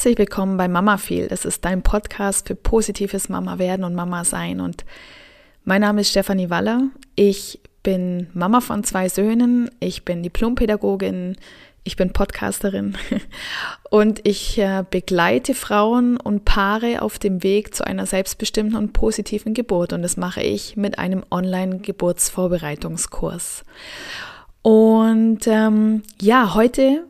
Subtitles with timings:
[0.00, 1.28] Herzlich willkommen bei Mama Feel.
[1.28, 4.62] Das ist dein Podcast für positives Mama werden und Mama sein.
[4.62, 4.86] Und
[5.64, 6.84] mein Name ist Stefanie Waller.
[7.16, 9.70] Ich bin Mama von zwei Söhnen.
[9.78, 11.36] Ich bin Diplompädagogin.
[11.84, 12.96] Ich bin Podcasterin
[13.90, 19.52] und ich äh, begleite Frauen und Paare auf dem Weg zu einer selbstbestimmten und positiven
[19.52, 19.92] Geburt.
[19.92, 23.64] Und das mache ich mit einem Online-Geburtsvorbereitungskurs.
[24.62, 27.04] Und ähm, ja, heute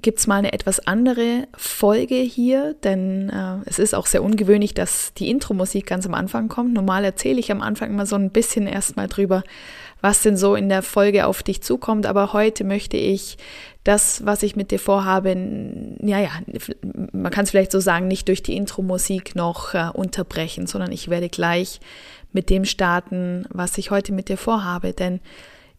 [0.00, 4.74] gibt es mal eine etwas andere Folge hier, denn äh, es ist auch sehr ungewöhnlich,
[4.74, 6.74] dass die Intro-Musik ganz am Anfang kommt.
[6.74, 9.42] Normal erzähle ich am Anfang immer so ein bisschen erstmal drüber,
[10.00, 12.06] was denn so in der Folge auf dich zukommt.
[12.06, 13.38] Aber heute möchte ich
[13.84, 15.30] das, was ich mit dir vorhabe,
[16.02, 16.30] ja, ja,
[17.12, 21.08] man kann es vielleicht so sagen, nicht durch die Intro-Musik noch äh, unterbrechen, sondern ich
[21.08, 21.80] werde gleich
[22.32, 24.92] mit dem starten, was ich heute mit dir vorhabe.
[24.92, 25.20] Denn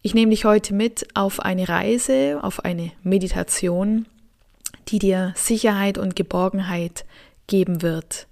[0.02, 4.06] ich nehme dich heute mit auf eine Reise, auf eine Meditation,
[4.88, 7.04] die dir Sicherheit und Geborgenheit
[7.46, 8.26] geben wird.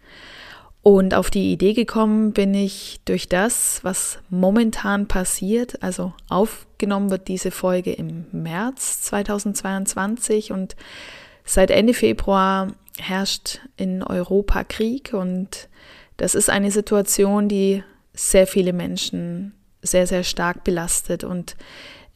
[0.82, 5.82] Und auf die Idee gekommen bin ich durch das, was momentan passiert.
[5.82, 10.76] Also aufgenommen wird diese Folge im März 2022 und
[11.44, 15.68] seit Ende Februar herrscht in Europa Krieg und
[16.16, 19.52] das ist eine Situation, die sehr viele Menschen
[19.90, 21.24] sehr, sehr stark belastet.
[21.24, 21.56] Und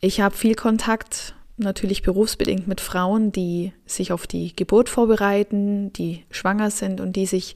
[0.01, 6.25] ich habe viel Kontakt, natürlich berufsbedingt mit Frauen, die sich auf die Geburt vorbereiten, die
[6.31, 7.55] schwanger sind und die sich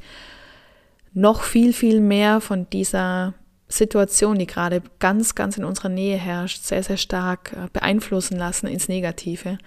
[1.12, 3.34] noch viel, viel mehr von dieser
[3.68, 8.66] Situation, die gerade ganz, ganz in unserer Nähe herrscht, sehr, sehr stark äh, beeinflussen lassen
[8.66, 9.58] ins Negative.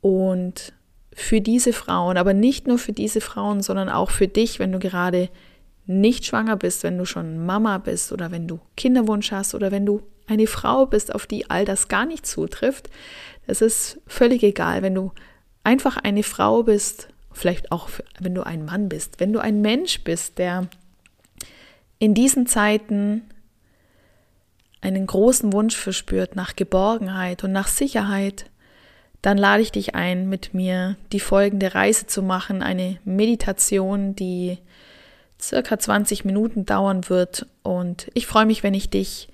[0.00, 0.72] Und
[1.14, 4.78] für diese Frauen, aber nicht nur für diese Frauen, sondern auch für dich, wenn du
[4.78, 5.28] gerade
[5.86, 9.86] nicht schwanger bist, wenn du schon Mama bist oder wenn du Kinderwunsch hast oder wenn
[9.86, 12.88] du eine Frau bist, auf die all das gar nicht zutrifft,
[13.46, 15.12] es ist völlig egal, wenn du
[15.64, 17.88] einfach eine Frau bist, vielleicht auch
[18.20, 20.68] wenn du ein Mann bist, wenn du ein Mensch bist, der
[21.98, 23.22] in diesen Zeiten
[24.80, 28.46] einen großen Wunsch verspürt nach Geborgenheit und nach Sicherheit,
[29.22, 34.58] dann lade ich dich ein, mit mir die folgende Reise zu machen, eine Meditation, die
[35.42, 39.28] circa 20 Minuten dauern wird und ich freue mich, wenn ich dich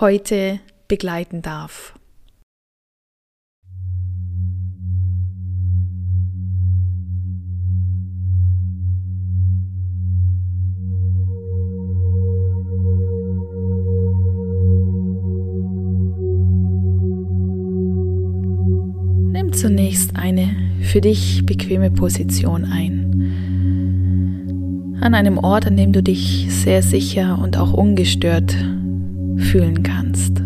[0.00, 1.94] heute begleiten darf.
[19.32, 20.48] Nimm zunächst eine
[20.82, 23.07] für dich bequeme Position ein
[25.00, 28.54] an einem Ort, an dem du dich sehr sicher und auch ungestört
[29.36, 30.42] fühlen kannst.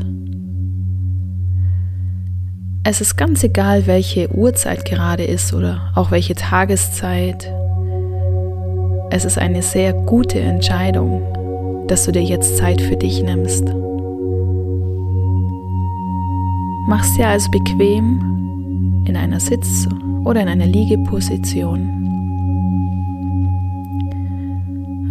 [2.85, 7.53] Es ist ganz egal, welche Uhrzeit gerade ist oder auch welche Tageszeit.
[9.11, 11.23] Es ist eine sehr gute Entscheidung,
[11.87, 13.65] dass du dir jetzt Zeit für dich nimmst.
[16.87, 19.89] Mach's dir also bequem in einer Sitz-
[20.25, 22.12] oder in einer Liegeposition.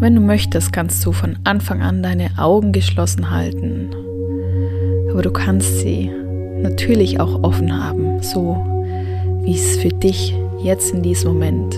[0.01, 3.91] Wenn du möchtest, kannst du von Anfang an deine Augen geschlossen halten.
[5.11, 6.09] Aber du kannst sie
[6.59, 8.57] natürlich auch offen haben, so
[9.43, 11.75] wie es für dich jetzt in diesem Moment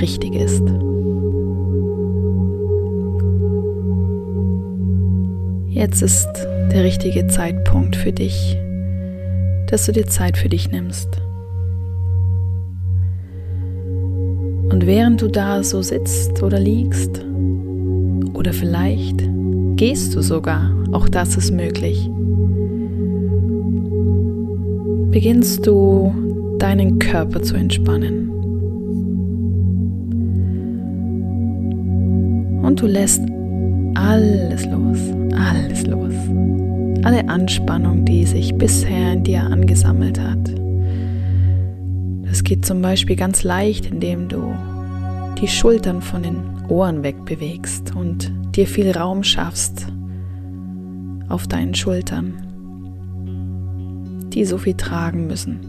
[0.00, 0.62] richtig ist.
[5.68, 6.30] Jetzt ist
[6.72, 8.56] der richtige Zeitpunkt für dich,
[9.66, 11.20] dass du dir Zeit für dich nimmst.
[14.72, 17.26] Und während du da so sitzt oder liegst,
[18.40, 19.22] oder vielleicht
[19.76, 22.10] gehst du sogar, auch das ist möglich.
[25.10, 26.10] Beginnst du
[26.58, 28.30] deinen Körper zu entspannen.
[32.62, 33.20] Und du lässt
[33.94, 34.98] alles los,
[35.36, 36.14] alles los.
[37.02, 40.50] Alle Anspannung, die sich bisher in dir angesammelt hat.
[42.24, 44.54] Das geht zum Beispiel ganz leicht, indem du
[45.40, 49.86] die Schultern von den Ohren wegbewegst und dir viel Raum schaffst
[51.28, 52.34] auf deinen Schultern,
[54.34, 55.60] die so viel tragen müssen.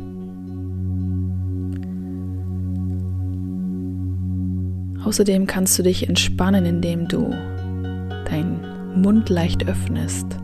[5.06, 7.34] Außerdem kannst du dich entspannen, indem du
[8.26, 10.38] deinen Mund leicht öffnest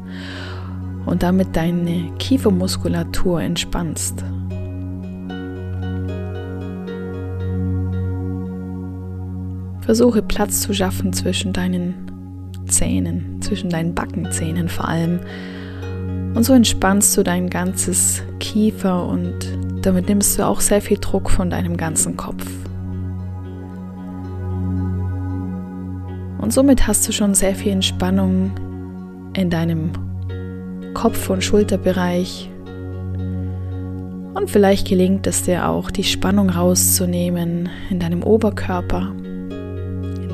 [1.06, 4.24] und damit deine Kiefermuskulatur entspannst.
[9.88, 11.94] Versuche Platz zu schaffen zwischen deinen
[12.68, 15.22] Zähnen, zwischen deinen Backenzähnen vor allem.
[16.36, 19.34] Und so entspannst du dein ganzes Kiefer und
[19.84, 22.46] damit nimmst du auch sehr viel Druck von deinem ganzen Kopf.
[26.38, 28.52] Und somit hast du schon sehr viel Entspannung
[29.38, 29.94] in deinem
[30.96, 32.52] Kopf- und Schulterbereich.
[34.34, 39.14] Und vielleicht gelingt es dir auch, die Spannung rauszunehmen in deinem Oberkörper,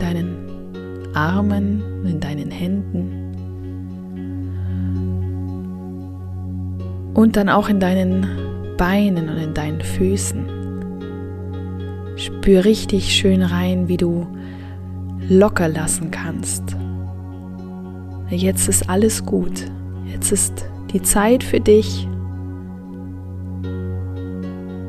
[0.03, 3.19] deinen Armen, in deinen Händen.
[7.13, 8.27] Und dann auch in deinen
[8.77, 10.45] Beinen und in deinen Füßen.
[12.17, 14.27] Spür richtig schön rein, wie du
[15.29, 16.75] locker lassen kannst.
[18.29, 19.65] Jetzt ist alles gut.
[20.05, 22.07] Jetzt ist die Zeit für dich.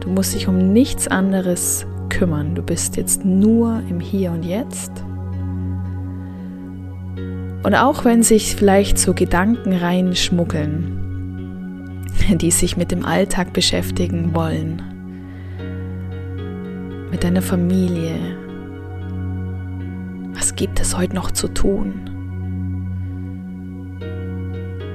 [0.00, 1.86] Du musst dich um nichts anderes
[2.24, 2.54] kümmern.
[2.54, 4.90] Du bist jetzt nur im Hier und Jetzt.
[7.62, 12.00] Und auch wenn sich vielleicht so Gedanken reinschmuggeln,
[12.30, 14.80] die sich mit dem Alltag beschäftigen wollen,
[17.10, 18.16] mit deiner Familie,
[20.32, 21.92] was gibt es heute noch zu tun?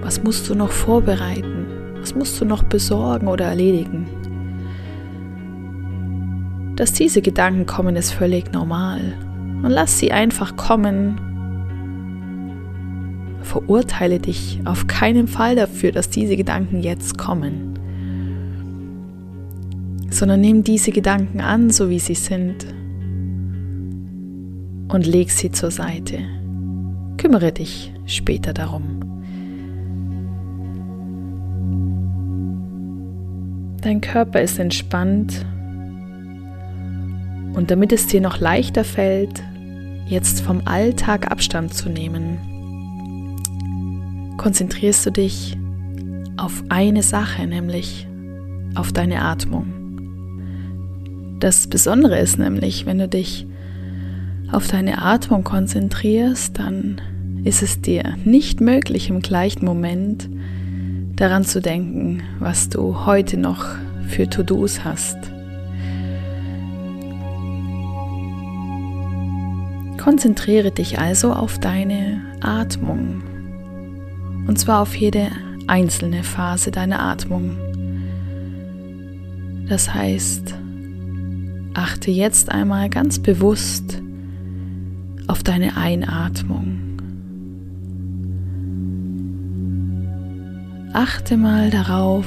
[0.01, 1.67] Was musst du noch vorbereiten?
[1.99, 4.07] Was musst du noch besorgen oder erledigen?
[6.79, 9.01] Dass diese Gedanken kommen, ist völlig normal.
[9.61, 11.19] Und lass sie einfach kommen.
[13.41, 17.77] Verurteile dich auf keinen Fall dafür, dass diese Gedanken jetzt kommen.
[20.09, 22.65] Sondern nimm diese Gedanken an, so wie sie sind
[24.87, 26.19] und leg sie zur Seite.
[27.17, 29.01] Kümmere dich später darum.
[33.81, 35.45] Dein Körper ist entspannt
[37.53, 39.43] und damit es dir noch leichter fällt,
[40.07, 42.37] jetzt vom Alltag Abstand zu nehmen,
[44.37, 45.57] konzentrierst du dich
[46.37, 48.07] auf eine Sache, nämlich
[48.75, 49.73] auf deine Atmung.
[51.39, 53.45] Das Besondere ist nämlich, wenn du dich
[54.51, 57.01] auf deine Atmung konzentrierst, dann
[57.43, 60.29] ist es dir nicht möglich, im gleichen Moment
[61.15, 63.65] daran zu denken, was du heute noch
[64.07, 65.17] für To-Dos hast.
[70.09, 73.21] Konzentriere dich also auf deine Atmung.
[74.47, 75.27] Und zwar auf jede
[75.67, 77.55] einzelne Phase deiner Atmung.
[79.67, 80.55] Das heißt,
[81.75, 84.01] achte jetzt einmal ganz bewusst
[85.27, 86.79] auf deine Einatmung.
[90.91, 92.25] Achte mal darauf,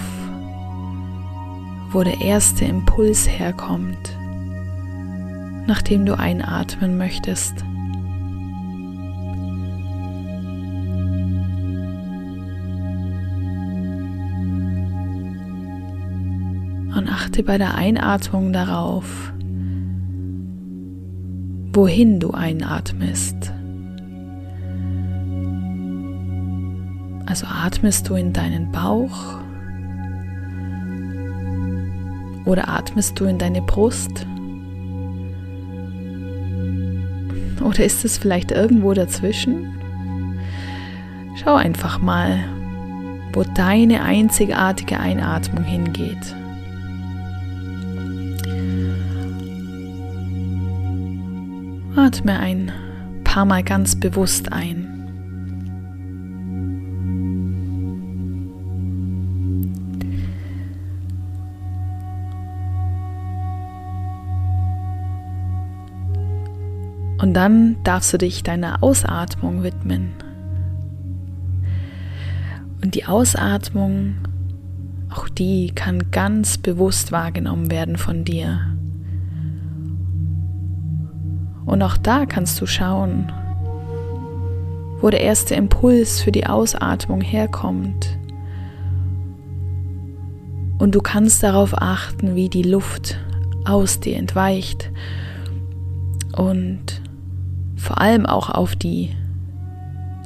[1.91, 4.17] wo der erste Impuls herkommt,
[5.67, 7.65] nachdem du einatmen möchtest.
[17.33, 19.33] Achte bei der Einatmung darauf,
[21.73, 23.55] wohin du einatmest.
[27.25, 29.39] Also atmest du in deinen Bauch
[32.45, 34.27] oder atmest du in deine Brust?
[37.65, 39.73] Oder ist es vielleicht irgendwo dazwischen?
[41.43, 42.41] Schau einfach mal,
[43.33, 46.35] wo deine einzigartige Einatmung hingeht.
[52.03, 52.73] Atme ein
[53.23, 54.89] paar Mal ganz bewusst ein.
[67.21, 70.11] Und dann darfst du dich deiner Ausatmung widmen.
[72.83, 74.17] Und die Ausatmung,
[75.09, 78.72] auch die kann ganz bewusst wahrgenommen werden von dir.
[81.73, 83.33] Und auch da kannst du schauen,
[85.01, 88.19] wo der erste Impuls für die Ausatmung herkommt.
[90.79, 93.19] Und du kannst darauf achten, wie die Luft
[93.65, 94.91] aus dir entweicht
[96.37, 97.01] und
[97.77, 99.17] vor allem auch auf die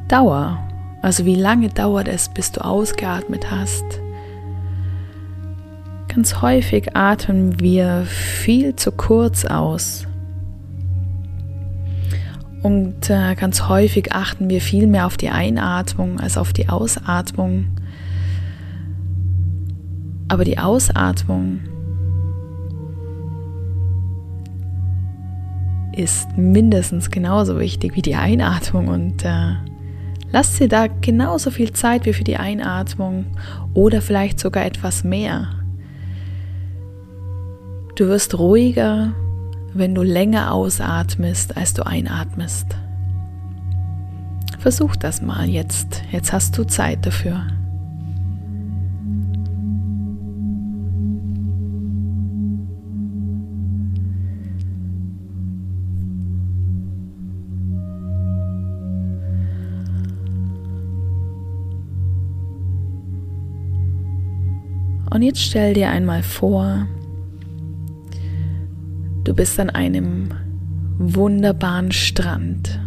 [0.08, 0.58] Dauer.
[1.00, 3.84] Also wie lange dauert es, bis du ausgeatmet hast.
[6.08, 10.08] Ganz häufig atmen wir viel zu kurz aus.
[12.66, 17.68] Und äh, ganz häufig achten wir viel mehr auf die Einatmung als auf die Ausatmung.
[20.26, 21.60] Aber die Ausatmung
[25.92, 29.54] ist mindestens genauso wichtig wie die Einatmung und äh,
[30.32, 33.26] lass dir da genauso viel Zeit wie für die Einatmung
[33.74, 35.50] oder vielleicht sogar etwas mehr.
[37.94, 39.14] Du wirst ruhiger
[39.78, 42.66] wenn du länger ausatmest, als du einatmest.
[44.58, 46.02] Versuch das mal jetzt.
[46.10, 47.46] Jetzt hast du Zeit dafür.
[65.16, 66.86] Und jetzt stell dir einmal vor,
[69.26, 70.28] du bist an einem
[70.98, 72.78] wunderbaren Strand.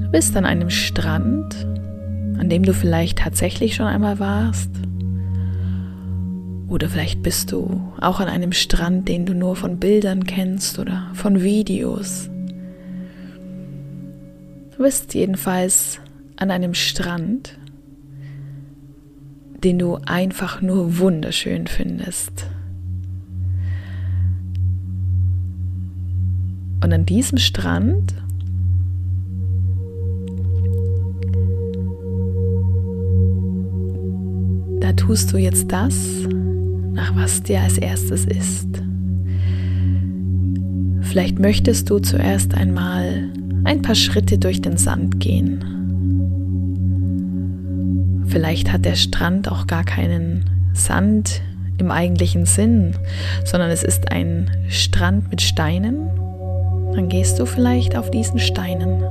[0.00, 1.66] Du bist an einem Strand,
[2.38, 4.70] an dem du vielleicht tatsächlich schon einmal warst.
[6.66, 11.10] Oder vielleicht bist du auch an einem Strand, den du nur von Bildern kennst oder
[11.14, 12.28] von Videos.
[14.76, 16.00] Du bist jedenfalls
[16.36, 17.56] an einem Strand,
[19.64, 22.46] den du einfach nur wunderschön findest.
[26.82, 28.14] Und an diesem Strand
[34.80, 35.94] da tust du jetzt das,
[36.92, 38.68] nach was dir als erstes ist.
[41.02, 43.30] Vielleicht möchtest du zuerst einmal
[43.64, 45.81] ein paar Schritte durch den Sand gehen.
[48.32, 51.42] Vielleicht hat der Strand auch gar keinen Sand
[51.76, 52.96] im eigentlichen Sinn,
[53.44, 56.08] sondern es ist ein Strand mit Steinen.
[56.94, 59.02] Dann gehst du vielleicht auf diesen Steinen.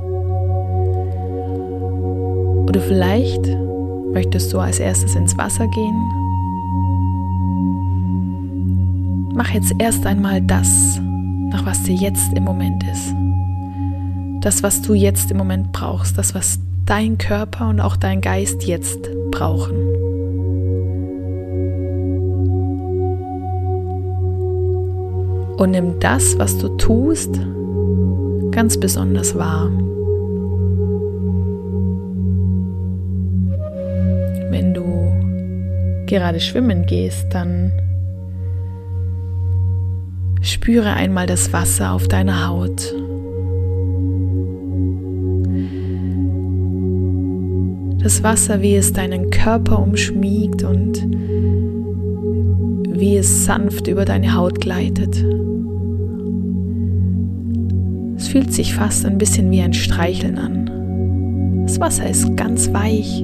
[2.66, 3.46] Oder vielleicht
[4.12, 6.08] möchtest du als erstes ins Wasser gehen.
[9.36, 13.14] Mach jetzt erst einmal das, nach was dir jetzt im Moment ist.
[14.40, 18.64] Das, was du jetzt im Moment brauchst, das, was dein Körper und auch dein Geist
[18.64, 19.76] jetzt brauchen.
[25.56, 27.38] Und nimm das, was du tust,
[28.50, 29.70] ganz besonders wahr.
[34.50, 37.72] Wenn du gerade schwimmen gehst, dann
[40.40, 42.92] spüre einmal das Wasser auf deiner Haut.
[48.02, 51.06] Das Wasser, wie es deinen Körper umschmiegt und
[52.98, 55.24] wie es sanft über deine Haut gleitet.
[58.16, 61.62] Es fühlt sich fast ein bisschen wie ein Streicheln an.
[61.64, 63.22] Das Wasser ist ganz weich.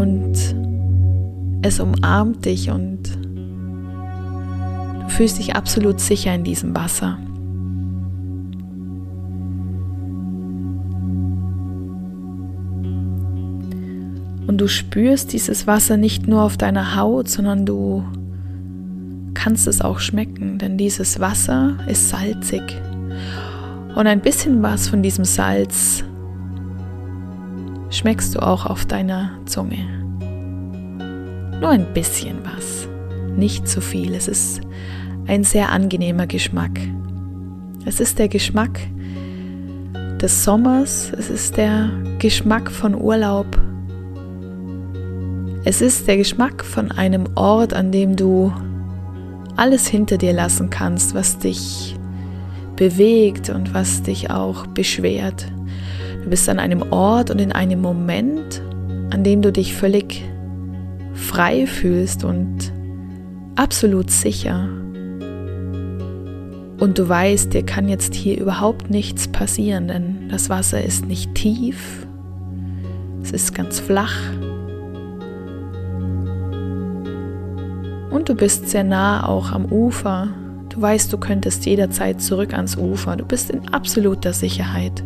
[0.00, 0.32] Und
[1.62, 3.18] es umarmt dich und
[5.00, 7.18] du fühlst dich absolut sicher in diesem Wasser.
[14.62, 18.04] Du spürst dieses Wasser nicht nur auf deiner Haut, sondern du
[19.34, 22.62] kannst es auch schmecken, denn dieses Wasser ist salzig.
[23.96, 26.04] Und ein bisschen was von diesem Salz
[27.90, 29.84] schmeckst du auch auf deiner Zunge.
[31.60, 32.86] Nur ein bisschen was,
[33.36, 34.14] nicht zu viel.
[34.14, 34.60] Es ist
[35.26, 36.78] ein sehr angenehmer Geschmack.
[37.84, 38.78] Es ist der Geschmack
[40.20, 41.90] des Sommers, es ist der
[42.20, 43.61] Geschmack von Urlaub,
[45.64, 48.52] es ist der Geschmack von einem Ort, an dem du
[49.56, 51.96] alles hinter dir lassen kannst, was dich
[52.74, 55.46] bewegt und was dich auch beschwert.
[56.24, 58.60] Du bist an einem Ort und in einem Moment,
[59.10, 60.24] an dem du dich völlig
[61.14, 62.72] frei fühlst und
[63.54, 64.68] absolut sicher.
[66.80, 71.36] Und du weißt, dir kann jetzt hier überhaupt nichts passieren, denn das Wasser ist nicht
[71.36, 72.04] tief,
[73.22, 74.18] es ist ganz flach
[78.22, 80.28] Und du bist sehr nah auch am Ufer.
[80.68, 83.16] Du weißt, du könntest jederzeit zurück ans Ufer.
[83.16, 85.02] Du bist in absoluter Sicherheit.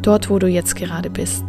[0.00, 1.44] Dort, wo du jetzt gerade bist.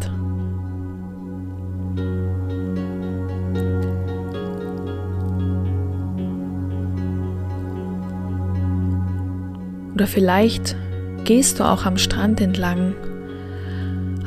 [9.94, 10.76] Oder vielleicht
[11.24, 12.94] gehst du auch am Strand entlang,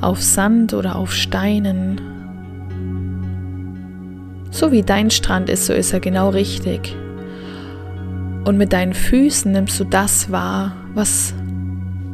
[0.00, 2.13] auf Sand oder auf Steinen
[4.54, 6.96] so wie dein Strand ist, so ist er genau richtig.
[8.44, 11.34] Und mit deinen Füßen nimmst du das wahr, was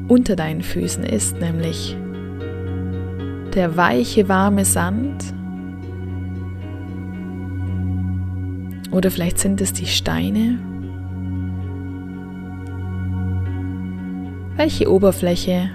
[0.09, 1.99] unter deinen Füßen ist, nämlich
[3.55, 5.23] der weiche, warme Sand.
[8.91, 10.59] Oder vielleicht sind es die Steine.
[14.57, 15.69] Welche Oberfläche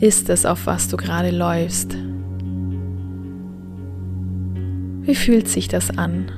[0.00, 1.96] ist es, auf was du gerade läufst?
[5.08, 6.30] Wie fühlt sich das an?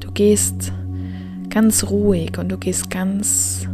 [0.00, 0.70] Du gehst
[1.48, 3.66] ganz ruhig und du gehst ganz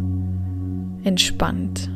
[1.03, 1.91] entspannt.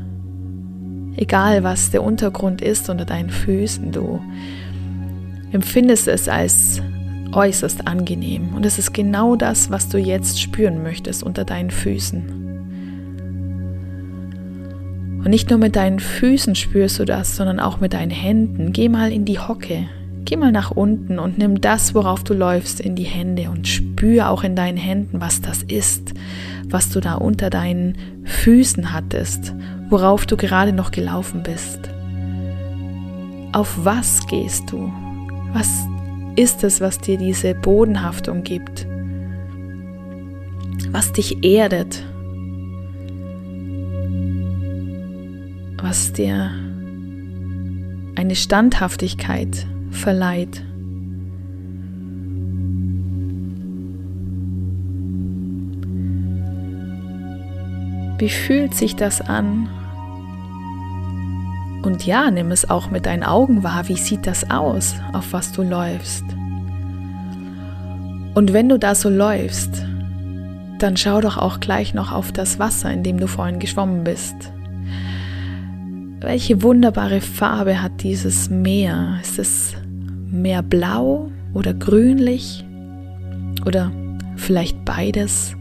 [1.15, 4.21] Egal was der Untergrund ist unter deinen Füßen, du
[5.53, 6.83] empfindest es als
[7.31, 12.38] äußerst angenehm und es ist genau das, was du jetzt spüren möchtest unter deinen Füßen.
[15.29, 18.73] Und nicht nur mit deinen Füßen spürst du das, sondern auch mit deinen Händen.
[18.73, 19.87] Geh mal in die Hocke.
[20.25, 24.31] Geh mal nach unten und nimm das, worauf du läufst, in die Hände und spür
[24.31, 26.15] auch in deinen Händen, was das ist,
[26.71, 29.53] was du da unter deinen Füßen hattest,
[29.91, 31.91] worauf du gerade noch gelaufen bist.
[33.53, 34.91] Auf was gehst du?
[35.53, 35.69] Was
[36.37, 38.87] ist es, was dir diese Bodenhaftung gibt?
[40.91, 42.03] Was dich erdet?
[45.89, 46.51] Was dir
[48.15, 50.63] eine Standhaftigkeit verleiht?
[58.19, 59.71] Wie fühlt sich das an?
[61.83, 63.89] Und ja, nimm es auch mit deinen Augen wahr.
[63.89, 66.25] Wie sieht das aus, auf was du läufst?
[68.35, 69.87] Und wenn du da so läufst,
[70.81, 74.53] dann schau doch auch gleich noch auf das Wasser, in dem du vorhin geschwommen bist.
[76.21, 79.19] Welche wunderbare Farbe hat dieses Meer?
[79.23, 79.75] Ist es
[80.31, 82.65] mehr blau oder grünlich?
[83.65, 83.93] Oder
[84.37, 85.55] vielleicht beides?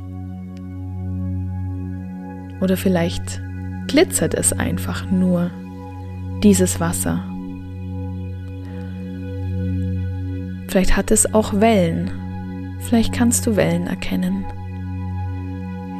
[2.60, 3.40] Oder vielleicht
[3.86, 5.52] glitzert es einfach nur
[6.42, 7.24] dieses Wasser.
[10.68, 12.10] Vielleicht hat es auch Wellen.
[12.80, 14.44] Vielleicht kannst du Wellen erkennen.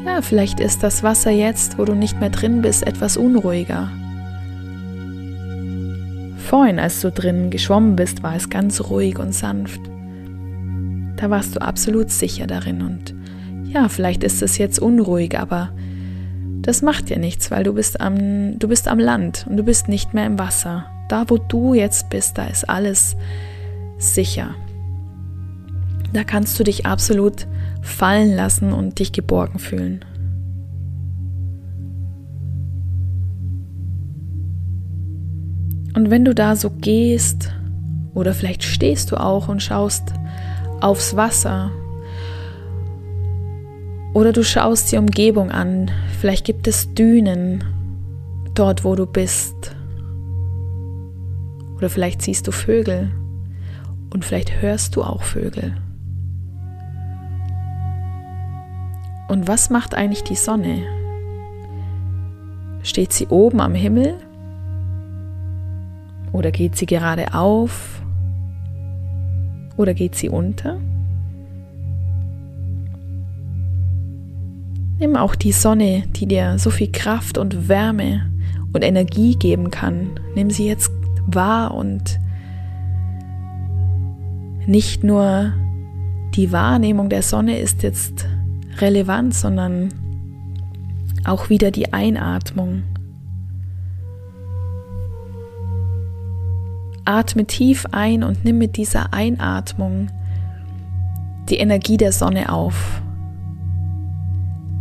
[0.04, 3.90] Ja, vielleicht ist das Wasser jetzt, wo du nicht mehr drin bist, etwas unruhiger.
[6.48, 9.82] Vorhin, als du drin geschwommen bist, war es ganz ruhig und sanft.
[11.18, 13.14] Da warst du absolut sicher darin und
[13.66, 15.74] ja, vielleicht ist es jetzt unruhig, aber
[16.62, 19.90] das macht ja nichts, weil du bist am, du bist am Land und du bist
[19.90, 20.86] nicht mehr im Wasser.
[21.10, 23.18] Da, wo du jetzt bist, da ist alles
[23.98, 24.56] sicher.
[26.14, 27.46] Da kannst du dich absolut
[27.82, 30.06] fallen lassen und dich geborgen fühlen.
[35.98, 37.52] Und wenn du da so gehst,
[38.14, 40.14] oder vielleicht stehst du auch und schaust
[40.80, 41.72] aufs Wasser
[44.14, 45.90] oder du schaust die Umgebung an.
[46.20, 47.64] Vielleicht gibt es Dünen
[48.54, 49.76] dort, wo du bist.
[51.78, 53.10] Oder vielleicht siehst du Vögel.
[54.14, 55.76] Und vielleicht hörst du auch Vögel.
[59.30, 60.84] Und was macht eigentlich die Sonne?
[62.84, 64.27] Steht sie oben am Himmel?
[66.38, 68.00] Oder geht sie gerade auf?
[69.76, 70.80] Oder geht sie unter?
[75.00, 78.32] Nimm auch die Sonne, die dir so viel Kraft und Wärme
[78.72, 80.12] und Energie geben kann.
[80.36, 80.92] Nimm sie jetzt
[81.26, 82.20] wahr und
[84.68, 85.54] nicht nur
[86.36, 88.28] die Wahrnehmung der Sonne ist jetzt
[88.78, 89.90] relevant, sondern
[91.26, 92.84] auch wieder die Einatmung.
[97.08, 100.08] Atme tief ein und nimm mit dieser Einatmung
[101.50, 103.02] die Energie der Sonne auf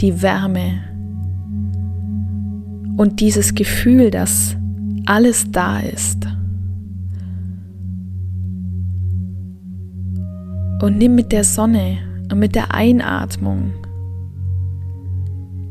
[0.00, 0.82] die Wärme
[2.96, 4.56] und dieses Gefühl, dass
[5.06, 6.26] alles da ist.
[10.82, 11.98] Und nimm mit der Sonne
[12.30, 13.72] und mit der Einatmung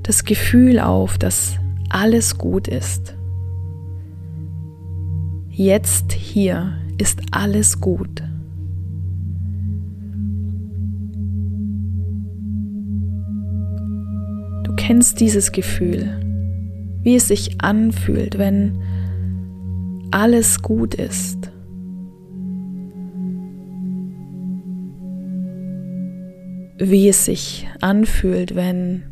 [0.04, 1.58] das Gefühl auf, dass
[1.90, 3.15] alles gut ist.
[5.58, 8.22] Jetzt hier ist alles gut.
[14.86, 16.20] kennst dieses Gefühl,
[17.02, 18.78] wie es sich anfühlt, wenn
[20.12, 21.52] alles gut ist.
[26.78, 29.06] Wie es sich anfühlt, wenn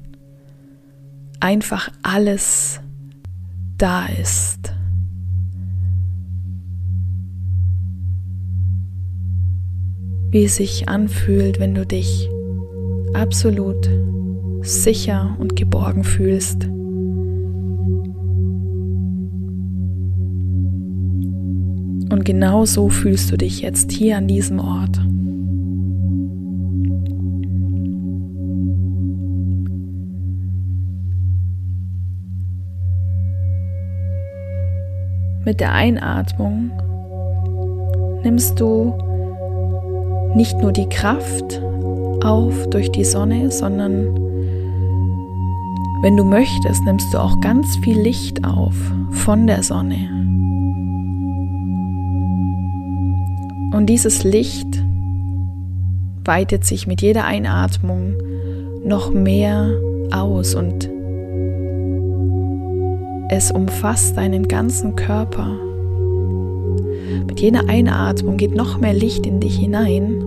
[1.39, 2.79] einfach alles
[3.79, 4.75] da ist.
[10.33, 12.27] Wie es sich anfühlt, wenn du dich
[13.13, 13.87] absolut
[14.63, 16.65] sicher und geborgen fühlst.
[22.11, 24.99] Und genau so fühlst du dich jetzt hier an diesem Ort.
[35.45, 36.71] Mit der Einatmung
[38.23, 39.12] nimmst du
[40.35, 41.61] nicht nur die Kraft
[42.23, 44.07] auf durch die Sonne, sondern
[46.01, 48.75] wenn du möchtest, nimmst du auch ganz viel Licht auf
[49.11, 50.09] von der Sonne.
[53.73, 54.83] Und dieses Licht
[56.25, 58.15] weitet sich mit jeder Einatmung
[58.83, 59.71] noch mehr
[60.11, 60.89] aus und
[63.29, 65.57] es umfasst deinen ganzen Körper.
[67.27, 70.23] Mit jeder Einatmung geht noch mehr Licht in dich hinein.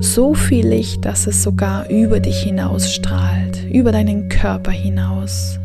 [0.00, 5.58] So viel Licht, dass es sogar über dich hinaus strahlt, über deinen Körper hinaus.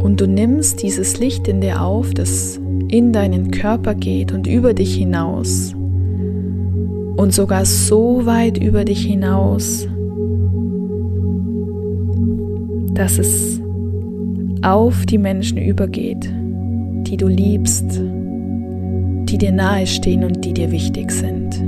[0.00, 4.72] Und du nimmst dieses Licht in dir auf, das in deinen Körper geht und über
[4.72, 5.74] dich hinaus.
[7.16, 9.88] Und sogar so weit über dich hinaus,
[12.94, 13.60] dass es
[14.62, 21.60] auf die Menschen übergeht, die du liebst, die dir nahestehen und die dir wichtig sind.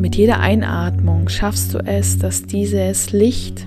[0.00, 3.66] Mit jeder Einatmung schaffst du es, dass dieses Licht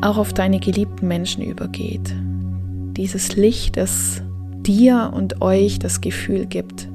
[0.00, 2.14] auch auf deine geliebten Menschen übergeht.
[2.96, 4.22] Dieses Licht, das
[4.62, 6.88] dir und euch das Gefühl gibt,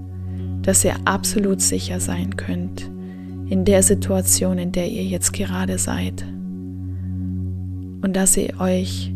[0.61, 2.89] dass ihr absolut sicher sein könnt
[3.49, 6.23] in der Situation, in der ihr jetzt gerade seid.
[8.01, 9.13] Und dass ihr euch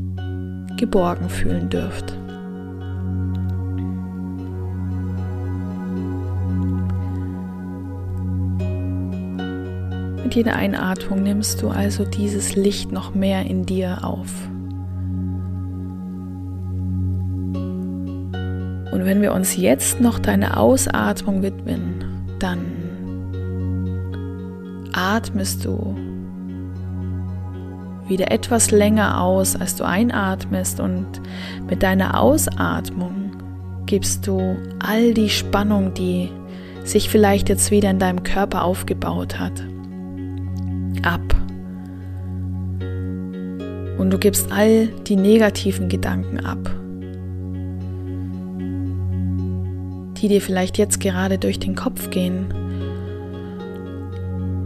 [0.78, 2.18] geborgen fühlen dürft.
[10.24, 14.32] Mit jeder Einatmung nimmst du also dieses Licht noch mehr in dir auf.
[18.92, 22.06] Und wenn wir uns jetzt noch deine Ausatmung widmen,
[22.40, 22.81] dann
[24.94, 25.96] atmest du
[28.08, 31.22] wieder etwas länger aus, als du einatmest und
[31.70, 33.32] mit deiner Ausatmung
[33.86, 36.30] gibst du all die Spannung, die
[36.84, 39.64] sich vielleicht jetzt wieder in deinem Körper aufgebaut hat,
[41.04, 41.22] ab.
[43.98, 46.70] Und du gibst all die negativen Gedanken ab,
[50.18, 52.61] die dir vielleicht jetzt gerade durch den Kopf gehen.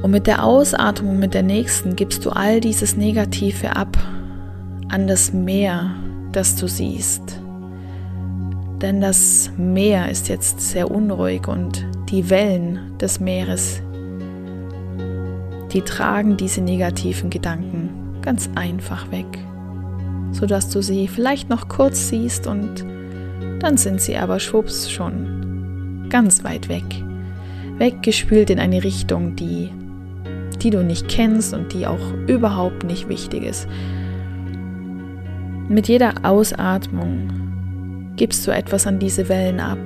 [0.05, 3.97] Und mit der Ausatmung, mit der nächsten, gibst du all dieses Negative ab
[4.87, 5.95] an das Meer,
[6.31, 7.41] das du siehst.
[8.83, 13.81] Denn das Meer ist jetzt sehr unruhig und die Wellen des Meeres
[15.75, 17.89] die tragen diese negativen Gedanken
[18.21, 19.25] ganz einfach weg,
[20.31, 22.85] sodass du sie vielleicht noch kurz siehst und
[23.59, 26.85] dann sind sie aber schwupps schon ganz weit weg,
[27.77, 29.69] weggespült in eine Richtung, die,
[30.65, 33.67] die du nicht kennst und die auch überhaupt nicht wichtig ist.
[35.69, 37.29] Mit jeder Ausatmung
[38.15, 39.77] gibst du etwas an diese Wellen ab.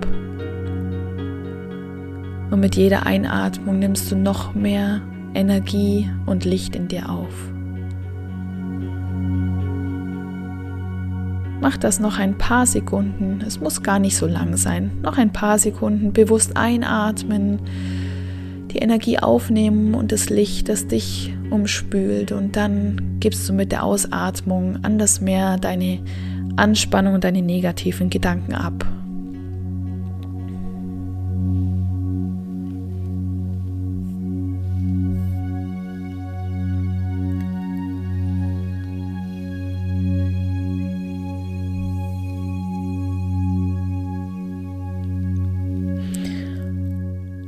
[2.50, 5.02] Und mit jeder Einatmung nimmst du noch mehr
[5.34, 7.34] Energie und Licht in dir auf.
[11.60, 15.34] Mach das noch ein paar Sekunden, es muss gar nicht so lang sein, noch ein
[15.34, 17.60] paar Sekunden bewusst einatmen,
[18.72, 23.84] die Energie aufnehmen und das Licht, das dich umspült und dann gibst du mit der
[23.84, 26.00] Ausatmung an das Meer deine
[26.56, 28.86] Anspannung und deine negativen Gedanken ab.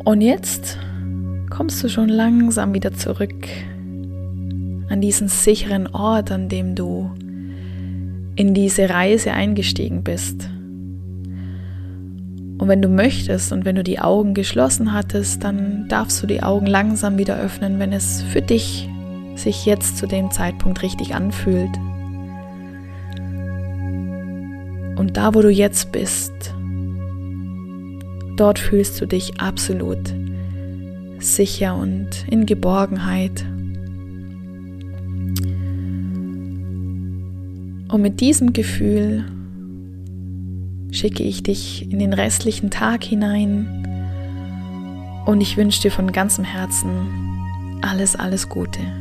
[0.03, 0.77] Und jetzt
[1.71, 3.47] kommst du schon langsam wieder zurück
[4.89, 7.09] an diesen sicheren Ort, an dem du
[8.35, 10.49] in diese Reise eingestiegen bist.
[12.57, 16.43] Und wenn du möchtest und wenn du die Augen geschlossen hattest, dann darfst du die
[16.43, 18.89] Augen langsam wieder öffnen, wenn es für dich
[19.35, 21.71] sich jetzt zu dem Zeitpunkt richtig anfühlt.
[24.97, 26.53] Und da, wo du jetzt bist,
[28.41, 30.15] Dort fühlst du dich absolut
[31.21, 33.45] sicher und in Geborgenheit.
[37.87, 39.25] Und mit diesem Gefühl
[40.91, 43.67] schicke ich dich in den restlichen Tag hinein
[45.25, 47.07] und ich wünsche dir von ganzem Herzen
[47.81, 49.00] alles, alles Gute.